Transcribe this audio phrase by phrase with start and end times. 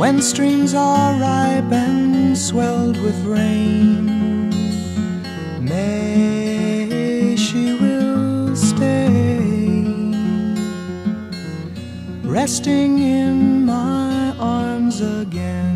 [0.00, 4.48] When streams are ripe and swelled with rain,
[5.62, 9.44] May she will stay,
[12.24, 15.69] resting in my arms again.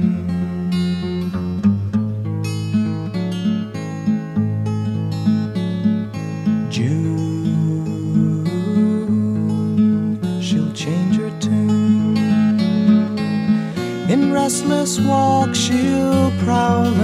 [14.44, 16.30] Restless walk she'll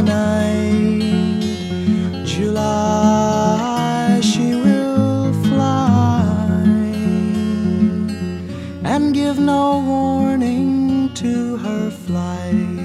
[0.03, 1.01] night.
[2.23, 6.53] July she will fly
[8.85, 12.77] and give no warning to her flight.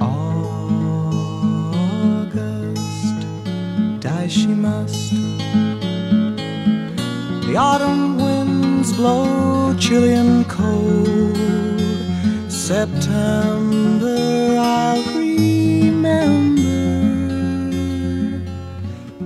[0.00, 0.80] August
[4.00, 5.03] die she must.
[8.96, 11.36] Blow chilly and cold.
[12.48, 14.16] September,
[14.58, 16.62] I'll remember.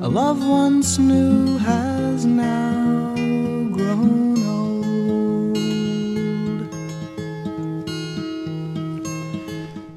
[0.02, 1.87] A love once knew has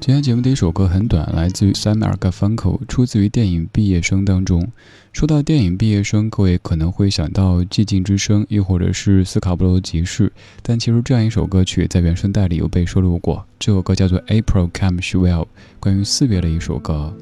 [0.04, 4.66] 今天节目的一首歌很短，来自于 Simon Garfunkel，出自于电影《毕业生》当中。
[5.12, 10.26] 说到电影《毕业生》，各位可能会想到《寂静之声》，又或者是《斯卡布罗集市》，
[10.60, 13.46] 但其实这样一首歌曲在原声带里有被收录过。
[13.60, 15.44] 这首歌叫做《April Comes Well》，
[15.78, 17.16] 关于四月的一首歌。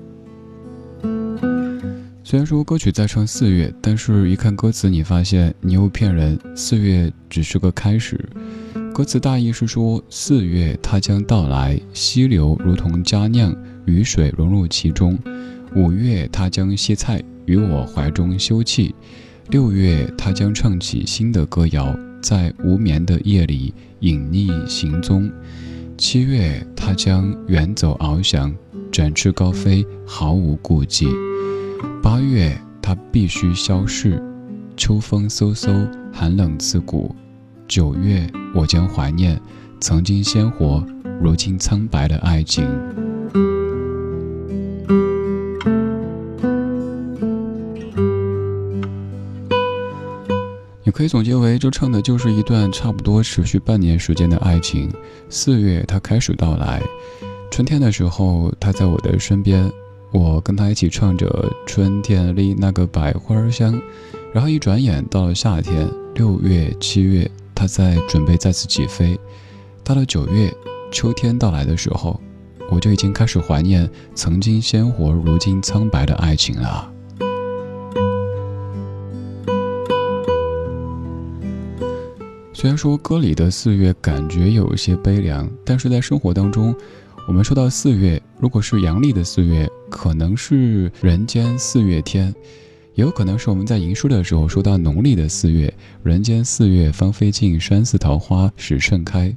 [2.24, 8.18] 虽然说歌曲在唱四月，但是一看歌词，你发现你又骗人，四月只是个开始。
[9.00, 13.56] 歌词大意是说，四月它将到来，溪流如同佳酿，
[13.86, 15.16] 雨水融入其中；
[15.74, 17.22] 五月它将歇菜。
[17.46, 18.92] 于我怀中休憩，
[19.48, 25.30] 六月它将唱起新的歌谣，在无眠的夜里隐匿行踪；
[25.96, 28.54] 七月它将远走翱翔，
[28.92, 31.06] 展翅高飞，毫无顾忌；
[32.02, 34.22] 八月它必须消逝，
[34.76, 37.10] 秋风嗖嗖，寒冷刺骨；
[37.70, 39.40] 九月我将怀念
[39.80, 40.84] 曾经鲜活，
[41.22, 42.66] 如今苍白的爱情。
[50.82, 54.90] 你可以总结为，这唱的就是一段差不多持续半年时间的爱情。
[55.28, 56.80] 四月，它开始到来；
[57.52, 59.70] 春天的时候，它在我的身边，
[60.10, 63.80] 我跟他一起唱着春天里那个百花香。
[64.34, 67.30] 然后一转眼到了夏天，六月、七月，
[67.60, 69.20] 他在准备再次起飞。
[69.84, 70.50] 到了九月，
[70.90, 72.18] 秋天到来的时候，
[72.70, 76.90] 我就已经开始怀念曾经鲜活、如今苍白的爱情了。
[82.54, 86.74] 虽然说歌里的四月感觉有一些悲凉，但是在生活当中，
[87.28, 92.34] 我们说到四月，如果是阳历的四月，可能是人间四月天，
[93.00, 95.72] 也有可能是我们在吟诗的时候说到农历的四月，
[96.02, 99.34] 人间四月芳菲尽，山寺桃花始盛开。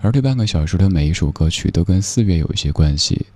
[0.00, 3.26] 而这半个小时的每一首歌曲都跟四月有一些关系。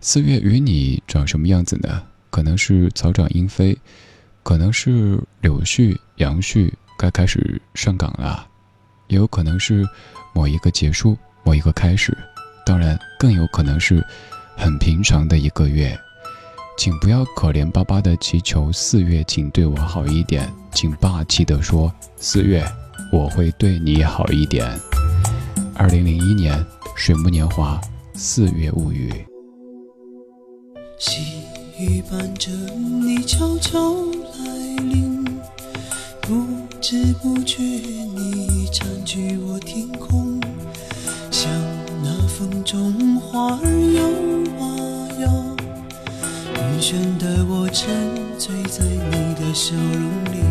[0.00, 2.00] 四月与你长什么样子呢？
[2.30, 3.76] 可能是草长莺飞，
[4.44, 6.70] 可能是柳絮杨絮。
[6.96, 8.46] 该开始上岗了，
[9.08, 9.84] 也有可能是
[10.32, 12.16] 某一个结束，某一个开始，
[12.64, 14.00] 当然更有可能是
[14.56, 15.98] 很平常的一个月。
[16.76, 22.62] 请不要可怜巴巴的祈求四月，请对我好一点，请霸气的说四月
[23.10, 24.78] 我会对你好一点。
[25.74, 26.64] 二零零一年，
[26.94, 27.80] 水木年华，
[28.14, 29.10] 四月物语。
[30.98, 31.22] 细
[31.78, 33.94] 雨伴着你悄悄
[34.38, 35.24] 来临。
[36.20, 36.46] 不
[36.80, 40.38] 知不觉，你占据我天空，
[41.30, 41.50] 像
[42.02, 43.64] 那风中花儿
[43.94, 44.02] 摇
[44.64, 44.95] 啊摇，
[46.78, 47.88] 深深的我沉
[48.38, 50.42] 醉在你的笑容里。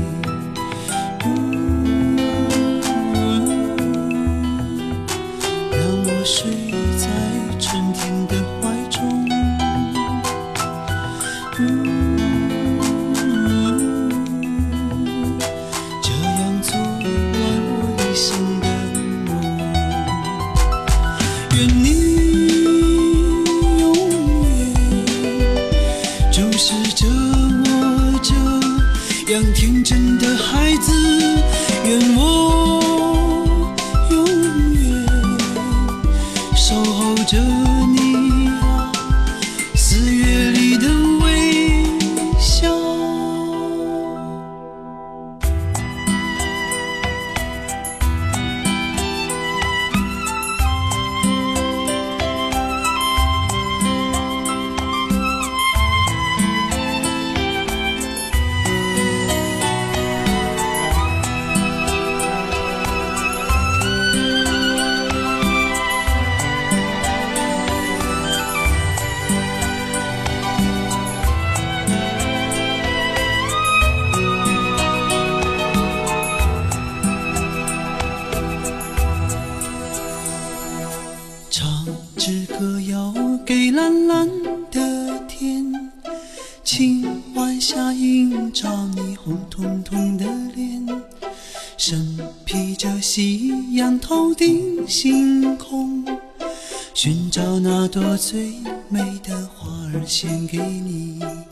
[5.72, 6.52] 让我睡
[6.98, 8.55] 在春天的。
[29.36, 30.65] 像天真的孩
[97.96, 98.56] 朵最
[98.90, 101.45] 美的花儿献给你。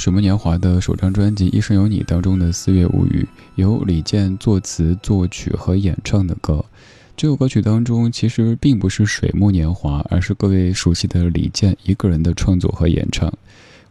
[0.00, 6.64] 水木年华的首张专辑《一生有你》当中的《四月物语》，由李健作词、作曲和演唱的歌。
[7.18, 13.30] 这首歌曲当中其实并不是水木年华，而是各位熟悉的李健一个人的创作和演唱。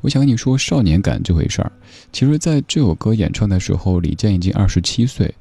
[0.01, 1.71] 我想跟你说少年感这回事儿。
[2.11, 5.31] 其实，在这首歌演唱的时候，李健已经二十七岁。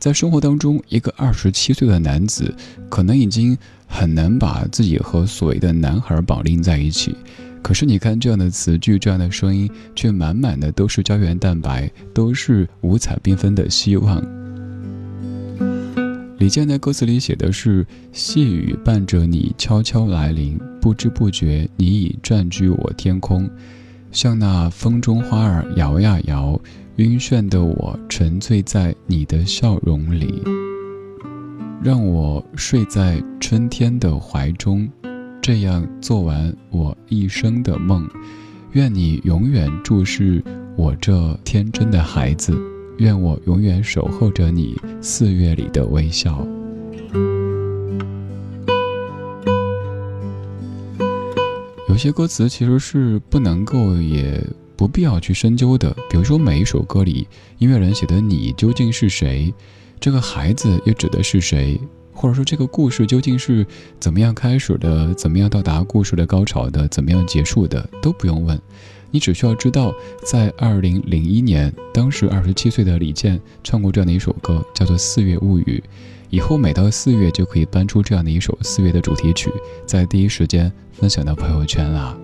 [0.00, 2.52] 在生活当中，一个二十七岁的男子，
[2.88, 3.56] 可能已经
[3.86, 7.14] 很难把自己和所谓的男孩绑定在一起。
[7.66, 14.22] 可是你看这样的词句，这样的声音，却满满的都是胶原蛋白，都是五彩缤纷的希望。
[16.38, 23.50] 李健在歌词里写的是：细雨伴着你悄悄来临，不知不觉你已占据我天空，
[24.12, 26.60] 像那风中花儿摇呀摇，
[26.98, 30.40] 晕眩的我沉醉在你的笑容里，
[31.82, 34.88] 让我睡在春天的怀中。
[35.46, 38.04] 这样做完我一生的梦，
[38.72, 40.42] 愿你永远注视
[40.76, 42.52] 我这天真的孩子，
[42.98, 46.44] 愿我永远守候着你四月里的微笑。
[51.88, 54.44] 有些歌词其实是不能够也
[54.76, 59.54] 不必要去深究的，比如说每一首歌里，音乐人写的你究竟是谁，
[60.00, 61.80] 这个孩子又指的是谁？
[62.16, 63.64] 或者说这个故事究竟是
[64.00, 68.58] 怎么样开始的，怎么样到达故事的高潮的，怎么样结束的，都不用问，
[69.10, 69.92] 你只需要知道，
[70.24, 75.82] 在二零零一年，当时二十七岁的李健唱过这样的一首歌，叫做《四月物语》，
[76.30, 79.52] 以后每到四月就可以搬出这样的一首四月的主题曲，
[79.84, 82.16] 在第一时间分享到朋友圈啦。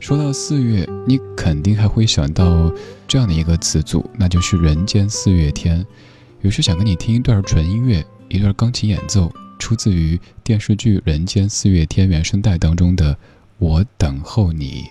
[0.00, 2.72] 说到四月，你肯定还会想到
[3.06, 5.84] 这样的一个词组，那就是“人间四月天”。
[6.42, 8.04] 于是想跟你听一段纯音乐。
[8.28, 13.14] 一段钢琴演奏，出自于电视剧《人间四月天》原声带当中的
[13.58, 14.84] 《我等候你》。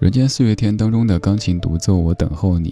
[0.00, 2.70] 人间四月天当中的钢琴独奏《我等候你》，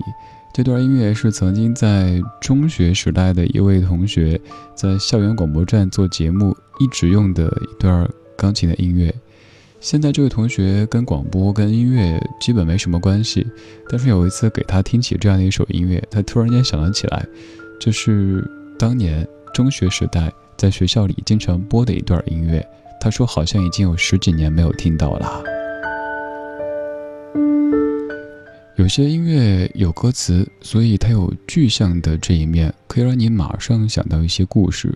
[0.54, 4.40] 这段音乐是曾经在中学时代的一位同学
[4.74, 9.14] 在校园广播站做节目一直用的一段钢琴的音乐。
[9.78, 13.46] 现在这位同学跟广播跟音乐基本没什么关系，
[13.90, 17.26] 但是有一次给他听起这样的一首音乐，他突然间想了起来，
[17.78, 18.42] 这是
[18.78, 22.66] 当年中学时代在学校里经常播的一段音乐。
[22.98, 25.57] 他说好像已经有十几年没有听到了。
[28.88, 34.88] 有些音乐有歌词，所以它有具象的这一面，可以让你马上想到一些故事；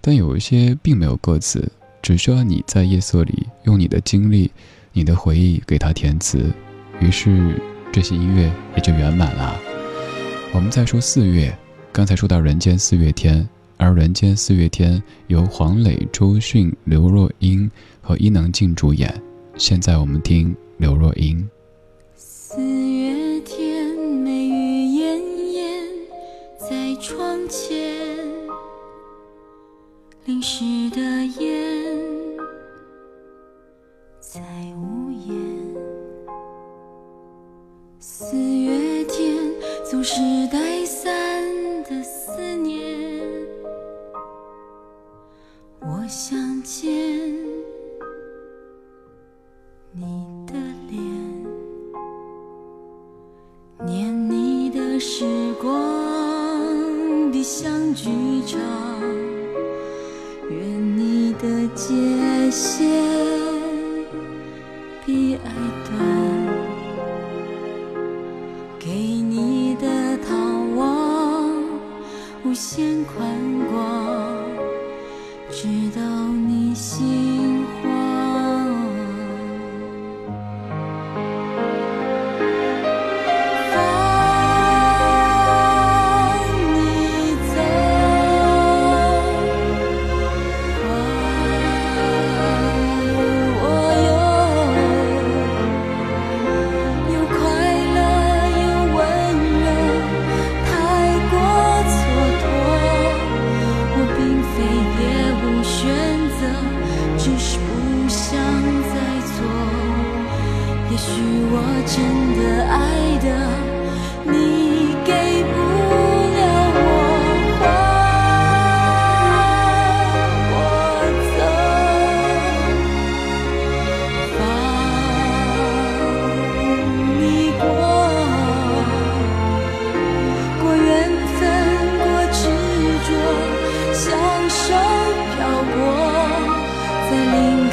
[0.00, 1.68] 但有一些并没有歌词，
[2.00, 4.48] 只需要你在夜色里用你的经历、
[4.92, 6.52] 你的回忆给它填词，
[7.00, 7.60] 于是
[7.92, 9.58] 这些音乐也就圆满了。
[10.54, 11.52] 我们再说四月，
[11.90, 13.42] 刚才说到《人间四月天》，
[13.76, 14.96] 而《人间四月天》
[15.26, 17.68] 由黄磊、周迅、刘若英
[18.00, 19.12] 和伊能静主演。
[19.56, 21.44] 现在我们听刘若英。
[30.24, 31.96] 淋湿的烟
[34.20, 34.40] 在
[34.76, 35.36] 屋檐。
[37.98, 39.36] 四月天，
[39.84, 41.12] 总是带伞
[41.82, 43.20] 的思念，
[45.80, 47.01] 我想见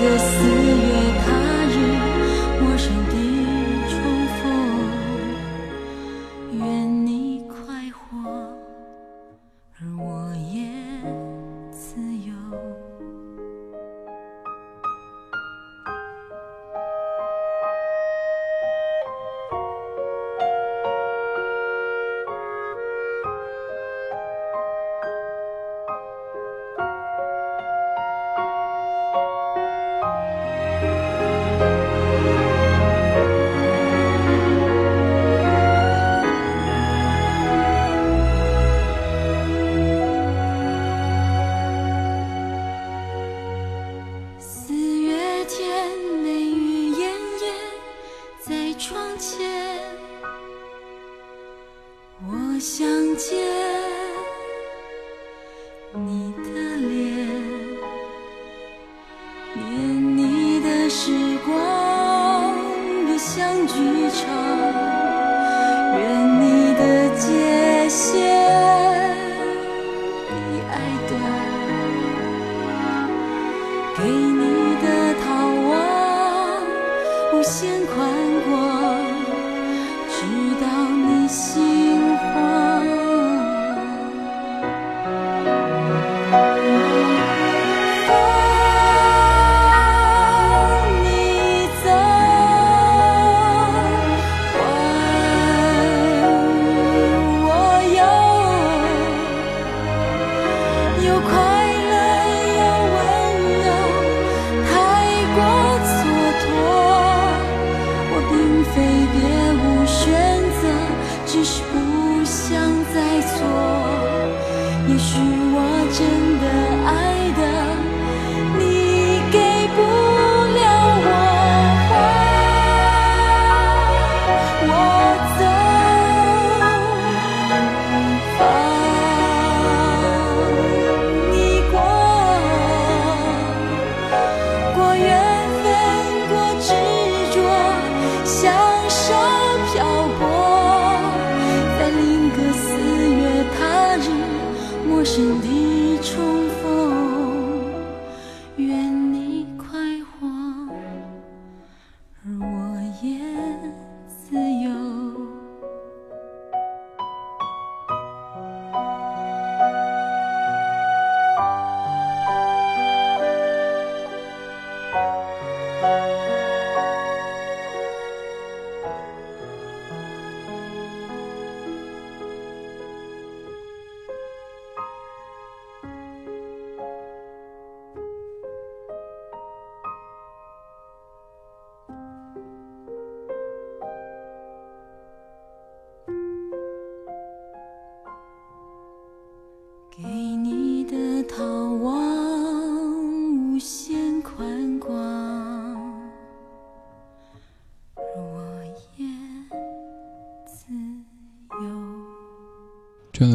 [0.09, 0.98] 的四月。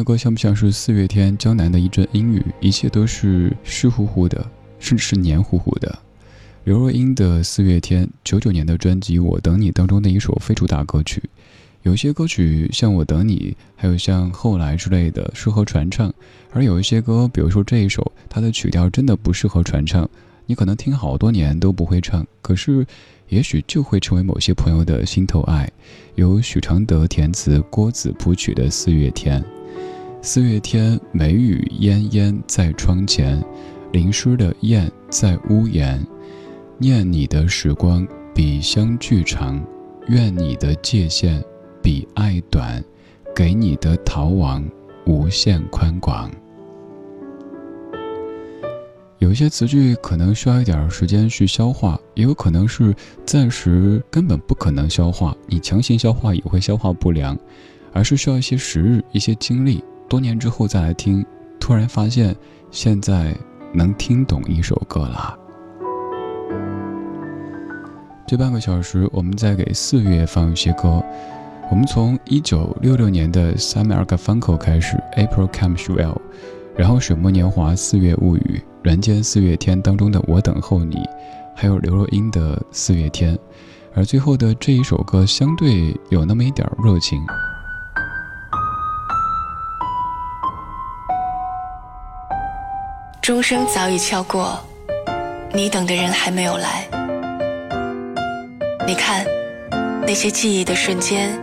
[0.05, 2.45] 歌像不像是四月天江南的一阵阴雨？
[2.61, 5.99] 一切都是湿乎乎的，甚至是黏糊糊的。
[6.63, 11.21] 刘若英的《四月天》，九九年的专辑《我等你》当中的一首非主打歌曲。
[11.83, 16.13] 有些歌曲像《我等你》，还有像《后来》之类的适合传唱，
[16.51, 20.09] 而有一些歌，比如说这一首，它的曲调真的不适合传唱，
[20.45, 22.85] 你可能听好多年都不会唱，可是
[23.29, 25.71] 也许就会成为某些朋友的心头爱。
[26.15, 29.41] 由许常德填词，郭子谱曲的《四月天》。
[30.27, 33.39] 四月天，梅雨烟烟在窗前，
[33.91, 36.03] 淋湿的雁在屋檐。
[36.79, 39.63] 念你的时光比相聚长，
[40.07, 41.39] 愿你的界限
[41.79, 42.83] 比爱短，
[43.35, 44.67] 给你的逃亡
[45.05, 46.31] 无限宽广。
[49.19, 52.95] 有些词句可能需要一点时间去消化，也有可能是
[53.27, 57.37] 暂时根本不可能消化，你强行消化也会消化不良，
[57.93, 61.25] 而是需要一些时日、一些精力，多年之后再来听，
[61.59, 62.35] 突然发现
[62.71, 63.35] 现在
[63.73, 65.37] 能听懂一首歌了。
[68.27, 71.03] 这半个小时，我们在给四月放一些歌。
[71.71, 76.17] 我们从一九六六年的 Summer Garfunkel 开始，April Comes Well，
[76.75, 80.97] 然后水木年华《四月物语》，人间四月天当中的我等候你，
[81.55, 83.35] 还有刘若英的《四月天》，
[83.95, 87.19] 而最后的这一首歌相对有那么一点热情。
[93.25, 94.59] 钟声早已敲过，
[95.51, 96.87] 你等的人还没有来。
[98.85, 99.25] 你看，
[100.05, 101.35] 那些记忆的瞬间，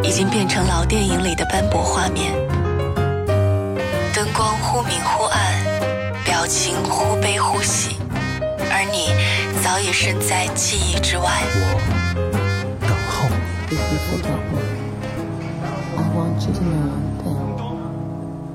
[0.00, 2.32] 已经变成老电影里的斑驳画面。
[4.14, 5.40] 灯光忽明忽暗，
[6.24, 7.96] 表情忽悲忽喜，
[8.70, 9.12] 而你
[9.60, 11.24] 早已身在记忆之外。
[11.56, 11.64] 我
[12.80, 13.26] 等候
[13.68, 13.76] 你。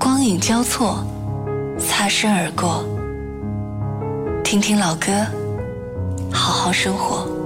[0.00, 1.04] 光影交错，
[2.00, 2.82] 擦身而过。
[4.42, 5.12] 听听老歌，
[6.32, 7.39] 好好生活。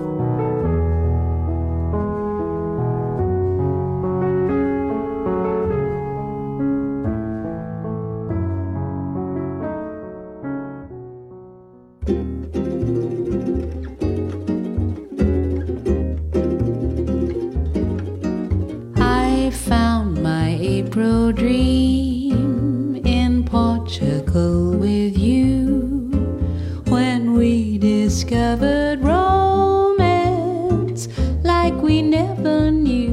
[32.15, 33.13] Never knew.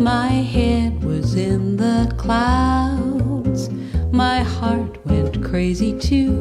[0.00, 3.70] My head was in the clouds,
[4.10, 6.34] my heart went crazy too,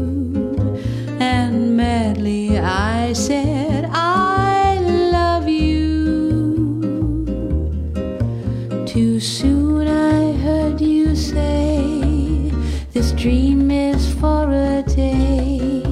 [1.19, 4.79] and madly I said, I
[5.17, 5.75] love you.
[8.87, 12.51] Too soon I heard you say,
[12.93, 15.83] This dream is for a day.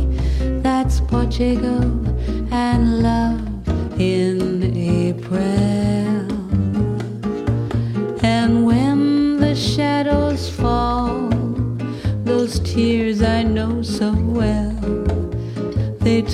[0.65, 1.96] That's Portugal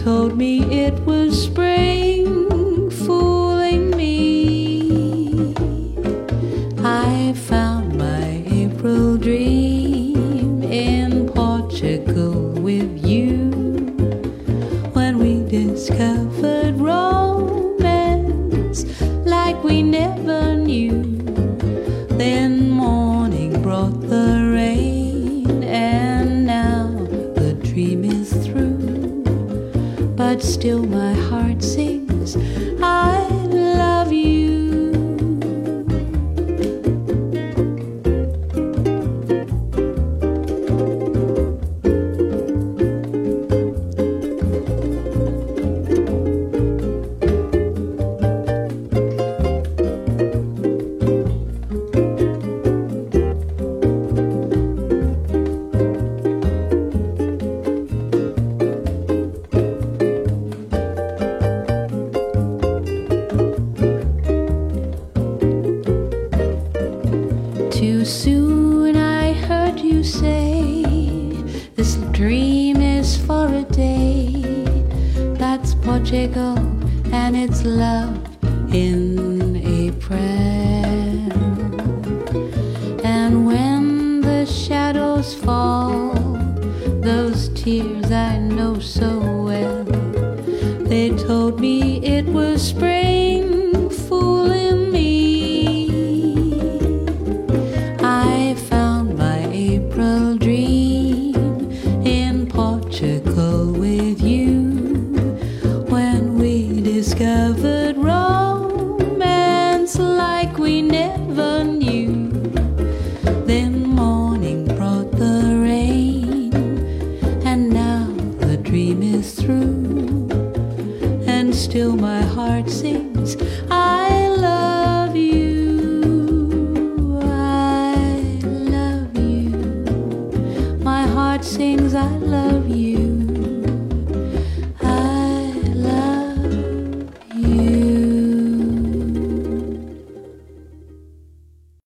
[0.04, 1.03] told me it